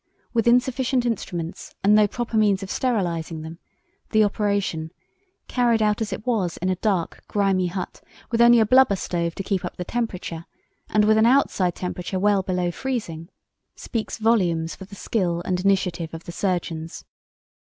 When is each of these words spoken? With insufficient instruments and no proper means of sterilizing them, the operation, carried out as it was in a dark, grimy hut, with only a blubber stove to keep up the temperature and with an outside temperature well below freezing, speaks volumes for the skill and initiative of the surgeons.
With 0.33 0.47
insufficient 0.47 1.05
instruments 1.05 1.75
and 1.83 1.93
no 1.93 2.07
proper 2.07 2.35
means 2.35 2.63
of 2.63 2.71
sterilizing 2.71 3.43
them, 3.43 3.59
the 4.09 4.23
operation, 4.23 4.89
carried 5.47 5.79
out 5.83 6.01
as 6.01 6.11
it 6.11 6.25
was 6.25 6.57
in 6.57 6.69
a 6.69 6.75
dark, 6.77 7.21
grimy 7.27 7.67
hut, 7.67 8.01
with 8.31 8.41
only 8.41 8.59
a 8.59 8.65
blubber 8.65 8.95
stove 8.95 9.35
to 9.35 9.43
keep 9.43 9.63
up 9.63 9.77
the 9.77 9.85
temperature 9.85 10.45
and 10.89 11.05
with 11.05 11.19
an 11.19 11.27
outside 11.27 11.75
temperature 11.75 12.17
well 12.17 12.41
below 12.41 12.71
freezing, 12.71 13.29
speaks 13.75 14.17
volumes 14.17 14.75
for 14.75 14.85
the 14.85 14.95
skill 14.95 15.43
and 15.45 15.63
initiative 15.63 16.15
of 16.15 16.23
the 16.23 16.31
surgeons. 16.31 17.05